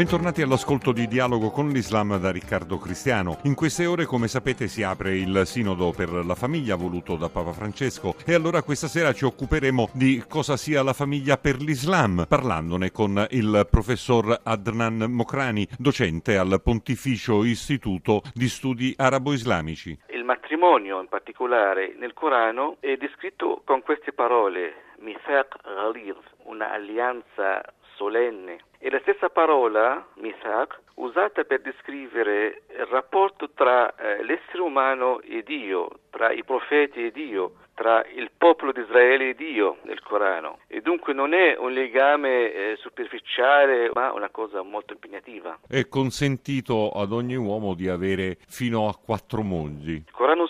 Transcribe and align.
Bentornati 0.00 0.40
all'ascolto 0.40 0.92
di 0.92 1.06
Dialogo 1.06 1.50
con 1.50 1.68
l'Islam 1.68 2.18
da 2.18 2.32
Riccardo 2.32 2.78
Cristiano. 2.78 3.36
In 3.42 3.54
queste 3.54 3.84
ore, 3.84 4.06
come 4.06 4.28
sapete, 4.28 4.66
si 4.66 4.82
apre 4.82 5.18
il 5.18 5.42
Sinodo 5.44 5.92
per 5.94 6.08
la 6.24 6.34
famiglia 6.34 6.74
voluto 6.74 7.16
da 7.16 7.28
Papa 7.28 7.52
Francesco 7.52 8.14
e 8.24 8.32
allora 8.32 8.62
questa 8.62 8.86
sera 8.86 9.12
ci 9.12 9.26
occuperemo 9.26 9.90
di 9.92 10.24
cosa 10.26 10.56
sia 10.56 10.82
la 10.82 10.94
famiglia 10.94 11.36
per 11.36 11.56
l'Islam, 11.56 12.24
parlandone 12.26 12.90
con 12.90 13.26
il 13.32 13.66
professor 13.70 14.40
Adnan 14.42 15.04
Mokrani, 15.10 15.68
docente 15.76 16.38
al 16.38 16.62
Pontificio 16.64 17.44
Istituto 17.44 18.22
di 18.32 18.48
Studi 18.48 18.94
Arabo-Islamici. 18.96 19.98
Il 20.14 20.24
matrimonio 20.24 20.98
in 20.98 21.08
particolare 21.08 21.94
nel 21.98 22.14
Corano 22.14 22.78
è 22.80 22.96
descritto 22.96 23.60
con 23.66 23.82
queste 23.82 24.14
parole, 24.14 24.94
Mithaq 25.00 25.58
Ghalid, 25.62 26.16
una 26.44 26.72
alleanza 26.72 27.60
solenne 27.96 28.68
è 28.80 28.88
la 28.88 29.00
stessa 29.00 29.28
parola, 29.28 30.06
Mithaq, 30.14 30.80
usata 30.94 31.44
per 31.44 31.60
descrivere 31.60 32.62
il 32.70 32.86
rapporto 32.86 33.50
tra 33.50 33.94
eh, 33.94 34.24
l'essere 34.24 34.62
umano 34.62 35.20
e 35.20 35.42
Dio, 35.42 35.90
tra 36.08 36.32
i 36.32 36.42
profeti 36.44 37.04
e 37.04 37.10
Dio, 37.10 37.56
tra 37.74 38.02
il 38.14 38.30
popolo 38.36 38.72
di 38.72 38.80
Israele 38.80 39.30
e 39.30 39.34
Dio 39.34 39.78
nel 39.82 40.02
Corano. 40.02 40.58
E 40.66 40.80
dunque 40.80 41.12
non 41.12 41.34
è 41.34 41.56
un 41.58 41.72
legame 41.72 42.52
eh, 42.52 42.76
superficiale, 42.76 43.90
ma 43.92 44.12
una 44.12 44.30
cosa 44.30 44.62
molto 44.62 44.94
impegnativa. 44.94 45.58
È 45.66 45.86
consentito 45.88 46.90
ad 46.90 47.12
ogni 47.12 47.36
uomo 47.36 47.74
di 47.74 47.88
avere 47.88 48.36
fino 48.48 48.88
a 48.88 48.94
quattro 48.94 49.42
mogli. 49.42 49.92
Il 49.92 50.10
Corano 50.10 50.46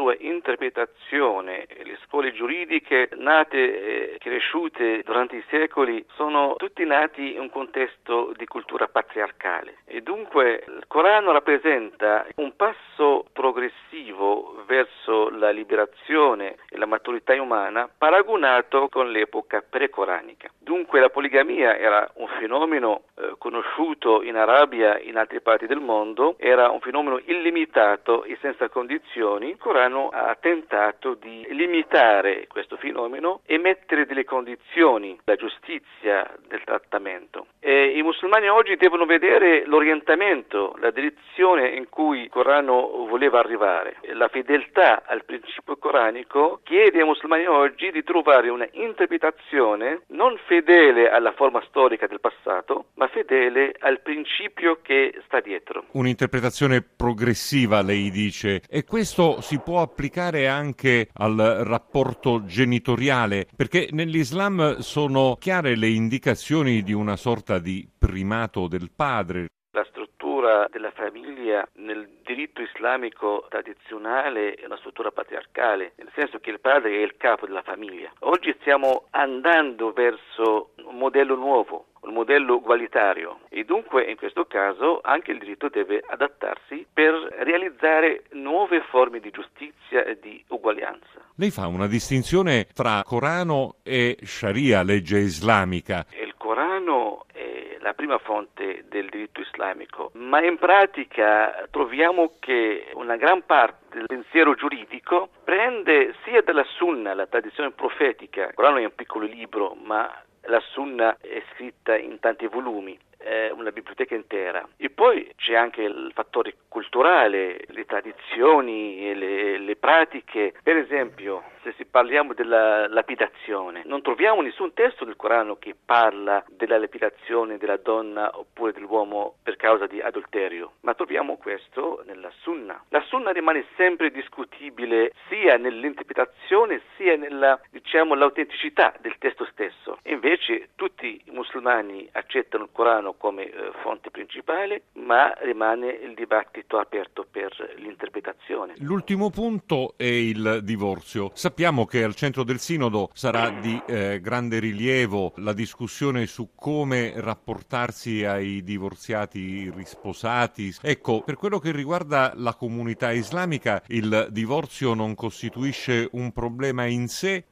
sua 0.00 0.16
interpretazione, 0.18 1.66
le 1.82 1.98
scuole 2.06 2.32
giuridiche 2.32 3.10
nate 3.16 4.14
e 4.14 4.18
cresciute 4.18 5.02
durante 5.04 5.36
i 5.36 5.44
secoli 5.50 6.02
sono 6.14 6.54
tutti 6.56 6.86
nati 6.86 7.34
in 7.34 7.40
un 7.40 7.50
contesto 7.50 8.32
di 8.34 8.46
cultura 8.46 8.88
patriarcale 8.88 9.80
e 9.84 10.00
dunque 10.00 10.64
il 10.66 10.84
Corano 10.86 11.32
rappresenta 11.32 12.26
un 12.36 12.56
passo 12.56 13.26
progressivo 13.34 14.64
verso 14.66 15.28
la 15.28 15.50
liberazione 15.50 16.56
e 16.70 16.78
la 16.78 16.86
maturità 16.86 17.34
umana 17.34 17.86
paragonato 17.86 18.88
con 18.88 19.10
l'epoca 19.10 19.62
pre-coranica. 19.68 20.50
Dunque 20.80 21.00
la 21.00 21.10
poligamia 21.10 21.76
era 21.76 22.10
un 22.14 22.26
fenomeno 22.38 23.02
eh, 23.16 23.34
conosciuto 23.36 24.22
in 24.22 24.34
Arabia 24.36 24.96
e 24.96 25.08
in 25.08 25.18
altre 25.18 25.42
parti 25.42 25.66
del 25.66 25.78
mondo, 25.78 26.36
era 26.38 26.70
un 26.70 26.80
fenomeno 26.80 27.20
illimitato 27.22 28.24
e 28.24 28.38
senza 28.40 28.70
condizioni. 28.70 29.50
Il 29.50 29.58
Corano 29.58 30.08
ha 30.08 30.34
tentato 30.40 31.12
di 31.12 31.46
limitare 31.50 32.46
questo 32.48 32.78
fenomeno 32.78 33.40
e 33.44 33.58
mettere 33.58 34.06
delle 34.06 34.24
condizioni, 34.24 35.20
la 35.24 35.36
giustizia 35.36 36.26
del 36.48 36.64
trattamento. 36.64 37.48
E 37.60 37.98
I 37.98 38.02
musulmani 38.02 38.48
oggi 38.48 38.76
devono 38.76 39.04
vedere 39.04 39.66
l'orientamento, 39.66 40.74
la 40.80 40.90
direzione 40.90 41.68
in 41.68 41.90
cui 41.90 42.22
il 42.22 42.30
Corano 42.30 43.04
voleva 43.06 43.38
arrivare. 43.38 43.96
La 44.14 44.28
fedeltà 44.28 45.02
al 45.04 45.26
principio 45.26 45.76
coranico 45.76 46.60
chiede 46.64 47.00
ai 47.00 47.06
musulmani 47.06 47.44
oggi 47.44 47.90
di 47.90 48.02
trovare 48.02 48.48
una 48.48 48.66
interpretazione 48.72 50.04
non 50.08 50.38
fedele 50.46 50.68
alla 51.08 51.32
forma 51.32 51.62
storica 51.68 52.06
del 52.06 52.20
passato, 52.20 52.86
ma 52.94 53.08
fedele 53.08 53.74
al 53.78 54.00
principio 54.00 54.78
che 54.82 55.14
sta 55.24 55.40
dietro. 55.40 55.84
Un'interpretazione 55.92 56.82
progressiva, 56.82 57.82
lei 57.82 58.10
dice, 58.10 58.62
e 58.68 58.84
questo 58.84 59.40
si 59.40 59.60
può 59.60 59.80
applicare 59.80 60.46
anche 60.48 61.08
al 61.14 61.36
rapporto 61.64 62.44
genitoriale, 62.44 63.46
perché 63.56 63.88
nell'Islam 63.90 64.78
sono 64.78 65.36
chiare 65.38 65.76
le 65.76 65.88
indicazioni 65.88 66.82
di 66.82 66.92
una 66.92 67.16
sorta 67.16 67.58
di 67.58 67.88
primato 67.98 68.68
del 68.68 68.90
padre. 68.94 69.48
La 69.72 69.86
struttura 69.88 70.66
della 70.70 70.92
famiglia 70.92 71.66
nel 71.74 72.19
diritto 72.34 72.62
islamico 72.62 73.46
tradizionale 73.48 74.54
è 74.54 74.64
una 74.64 74.76
struttura 74.76 75.10
patriarcale, 75.10 75.94
nel 75.96 76.10
senso 76.14 76.38
che 76.38 76.50
il 76.50 76.60
padre 76.60 76.92
è 76.92 77.02
il 77.02 77.16
capo 77.16 77.44
della 77.44 77.62
famiglia. 77.62 78.12
Oggi 78.20 78.54
stiamo 78.60 79.06
andando 79.10 79.92
verso 79.92 80.70
un 80.84 80.96
modello 80.96 81.34
nuovo, 81.34 81.86
un 82.02 82.12
modello 82.12 82.54
ugualitario 82.54 83.40
e 83.48 83.64
dunque 83.64 84.04
in 84.04 84.16
questo 84.16 84.44
caso 84.44 85.00
anche 85.02 85.32
il 85.32 85.38
diritto 85.38 85.68
deve 85.68 86.02
adattarsi 86.06 86.86
per 86.92 87.12
realizzare 87.40 88.22
nuove 88.30 88.80
forme 88.82 89.18
di 89.18 89.30
giustizia 89.30 90.04
e 90.04 90.18
di 90.20 90.42
uguaglianza. 90.48 91.18
Lei 91.34 91.50
fa 91.50 91.66
una 91.66 91.88
distinzione 91.88 92.68
tra 92.72 93.02
Corano 93.04 93.76
e 93.82 94.16
Sharia, 94.22 94.82
legge 94.84 95.18
islamica. 95.18 96.06
Il 96.12 96.34
Corano 96.36 97.24
è 97.32 97.49
la 97.80 97.94
prima 97.94 98.18
fonte 98.18 98.84
del 98.88 99.08
diritto 99.08 99.40
islamico, 99.40 100.10
ma 100.14 100.42
in 100.44 100.56
pratica 100.58 101.66
troviamo 101.70 102.34
che 102.38 102.90
una 102.94 103.16
gran 103.16 103.44
parte 103.44 103.96
del 103.96 104.06
pensiero 104.06 104.54
giuridico 104.54 105.28
prende 105.44 106.14
sia 106.24 106.42
dalla 106.42 106.64
Sunna, 106.64 107.14
la 107.14 107.26
tradizione 107.26 107.70
profetica, 107.70 108.46
il 108.46 108.54
Corano 108.54 108.78
è 108.78 108.84
un 108.84 108.94
piccolo 108.94 109.26
libro, 109.26 109.74
ma 109.74 110.10
la 110.42 110.60
Sunna 110.72 111.16
è 111.20 111.42
scritta 111.52 111.96
in 111.96 112.18
tanti 112.18 112.46
volumi, 112.46 112.98
è 113.20 113.50
una 113.50 113.70
biblioteca 113.70 114.14
intera. 114.14 114.66
E 114.76 114.90
poi 114.90 115.30
c'è 115.36 115.54
anche 115.54 115.82
il 115.82 116.10
fattore 116.14 116.54
culturale, 116.68 117.64
le 117.68 117.84
tradizioni, 117.84 119.14
le, 119.14 119.58
le 119.58 119.76
pratiche. 119.76 120.54
Per 120.62 120.76
esempio, 120.76 121.42
se 121.62 121.84
parliamo 121.84 122.32
della 122.32 122.88
lapidazione, 122.88 123.82
non 123.84 124.00
troviamo 124.00 124.40
nessun 124.40 124.72
testo 124.72 125.04
del 125.04 125.16
Corano 125.16 125.56
che 125.56 125.74
parla 125.84 126.42
della 126.48 126.78
lapidazione 126.78 127.58
della 127.58 127.76
donna 127.76 128.30
oppure 128.38 128.72
dell'uomo 128.72 129.36
per 129.42 129.56
causa 129.56 129.86
di 129.86 130.00
adulterio, 130.00 130.72
ma 130.80 130.94
troviamo 130.94 131.36
questo 131.36 132.02
nella 132.06 132.30
Sunna. 132.40 132.82
La 132.88 133.02
Sunna 133.02 133.30
rimane 133.32 133.66
sempre 133.76 134.10
discutibile 134.10 135.12
sia 135.28 135.58
nell'interpretazione 135.58 136.80
sia 136.96 137.16
nella, 137.16 137.60
diciamo, 137.70 138.14
l'autenticità 138.14 138.94
del 139.00 139.16
testo 139.18 139.44
stesso. 139.52 139.79
Invece 140.04 140.70
tutti 140.74 141.22
i 141.24 141.30
musulmani 141.30 142.08
accettano 142.12 142.64
il 142.64 142.70
Corano 142.72 143.14
come 143.14 143.44
eh, 143.44 143.70
fonte 143.82 144.10
principale, 144.10 144.82
ma 144.94 145.32
rimane 145.40 145.88
il 145.90 146.14
dibattito 146.14 146.78
aperto 146.78 147.26
per 147.30 147.74
l'interpretazione. 147.76 148.74
L'ultimo 148.78 149.30
punto 149.30 149.94
è 149.96 150.04
il 150.04 150.60
divorzio. 150.62 151.30
Sappiamo 151.34 151.84
che 151.86 152.02
al 152.02 152.14
centro 152.14 152.44
del 152.44 152.58
Sinodo 152.58 153.10
sarà 153.12 153.50
di 153.50 153.80
eh, 153.86 154.20
grande 154.20 154.58
rilievo 154.58 155.32
la 155.36 155.52
discussione 155.52 156.26
su 156.26 156.50
come 156.54 157.12
rapportarsi 157.16 158.24
ai 158.24 158.62
divorziati 158.62 159.70
risposati. 159.70 160.74
Ecco, 160.82 161.22
per 161.22 161.36
quello 161.36 161.58
che 161.58 161.72
riguarda 161.72 162.32
la 162.36 162.54
comunità 162.54 163.10
islamica, 163.10 163.82
il 163.88 164.28
divorzio 164.30 164.94
non 164.94 165.14
costituisce 165.14 166.08
un 166.12 166.32
problema 166.32 166.84
in 166.86 167.08
sé? 167.08 167.46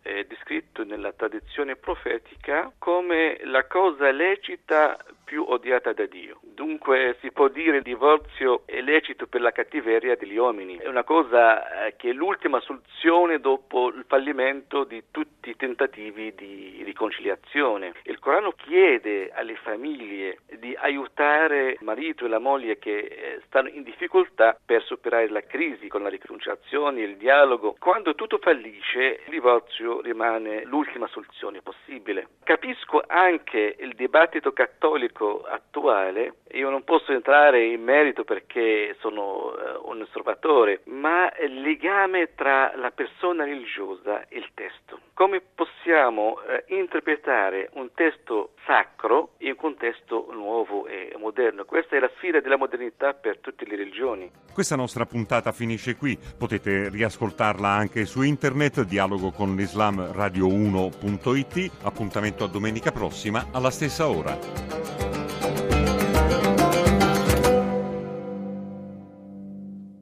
Tradizione 1.58 1.74
profetica 1.74 2.72
come 2.78 3.40
la 3.42 3.66
cosa 3.66 4.12
lecita 4.12 4.96
più 5.24 5.44
odiata 5.48 5.92
da 5.92 6.06
Dio. 6.06 6.38
Dunque 6.40 7.16
si 7.20 7.32
può 7.32 7.48
dire 7.48 7.78
il 7.78 7.82
divorzio 7.82 8.62
è 8.64 8.80
lecito 8.80 9.26
per 9.26 9.40
la 9.40 9.50
cattiveria 9.50 10.14
degli 10.14 10.36
uomini. 10.36 10.76
È 10.76 10.86
una 10.86 11.02
cosa 11.02 11.86
eh, 11.86 11.96
che 11.96 12.10
è 12.10 12.12
l'ultima 12.12 12.60
soluzione 12.60 13.40
dopo 13.40 13.88
il 13.88 14.04
fallimento 14.06 14.84
di 14.84 15.02
tutti 15.10 15.50
i 15.50 15.56
tentativi 15.56 16.32
di 16.34 16.80
riconciliazione. 16.84 17.92
Il 18.04 18.20
Corano 18.20 18.52
chiede 18.52 19.32
alle 19.32 19.56
famiglie 19.56 20.38
di 20.58 20.74
aiutare 20.78 21.70
il 21.70 21.78
marito 21.80 22.24
e 22.24 22.28
la 22.28 22.38
moglie 22.38 22.78
che 22.78 22.98
eh, 22.98 23.40
stanno 23.46 23.68
in 23.68 23.82
difficoltà 23.82 24.58
per 24.64 24.82
superare 24.82 25.28
la 25.28 25.42
crisi 25.42 25.88
con 25.88 26.02
la 26.02 26.08
riconciliazione, 26.08 27.02
il 27.02 27.16
dialogo. 27.16 27.76
Quando 27.78 28.14
tutto 28.14 28.38
fallisce, 28.38 29.20
il 29.24 29.30
divorzio 29.30 30.00
rimane 30.00 30.64
l'ultima 30.64 31.06
soluzione 31.08 31.62
possibile. 31.62 32.28
Capisco 32.44 33.02
anche 33.06 33.76
il 33.78 33.94
dibattito 33.94 34.52
cattolico 34.52 35.42
attuale 35.42 36.34
io 36.52 36.70
non 36.70 36.82
posso 36.82 37.12
entrare 37.12 37.64
in 37.64 37.82
merito 37.82 38.24
perché 38.24 38.96
sono 39.00 39.52
uh, 39.52 39.90
un 39.90 40.00
osservatore, 40.00 40.80
ma 40.84 41.30
il 41.40 41.60
legame 41.60 42.34
tra 42.34 42.72
la 42.76 42.90
persona 42.90 43.44
religiosa 43.44 44.26
e 44.28 44.38
il 44.38 44.48
testo. 44.54 45.00
Come 45.12 45.42
possiamo 45.54 46.38
uh, 46.40 46.72
interpretare 46.72 47.68
un 47.74 47.92
testo 47.92 48.52
sacro 48.64 49.30
in 49.38 49.50
un 49.50 49.56
contesto 49.56 50.28
nuovo 50.48 50.86
e 50.86 51.14
moderno? 51.18 51.64
Questa 51.64 51.96
è 51.96 52.00
la 52.00 52.10
sfida 52.16 52.40
della 52.40 52.56
modernità 52.56 53.12
per 53.12 53.38
tutte 53.38 53.66
le 53.66 53.76
religioni. 53.76 54.30
Questa 54.52 54.76
nostra 54.76 55.04
puntata 55.04 55.52
finisce 55.52 55.96
qui. 55.96 56.18
Potete 56.36 56.88
riascoltarla 56.88 57.68
anche 57.68 58.06
su 58.06 58.22
internet, 58.22 58.82
dialogo 58.84 59.30
con 59.30 59.54
l'Islam 59.54 60.00
radio1.it. 60.00 61.70
Appuntamento 61.82 62.44
a 62.44 62.48
domenica 62.48 62.90
prossima 62.90 63.46
alla 63.52 63.70
stessa 63.70 64.08
ora. 64.08 64.97